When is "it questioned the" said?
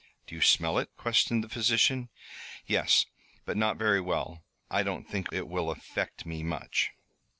0.79-1.47